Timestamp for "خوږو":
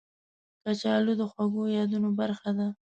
1.31-1.63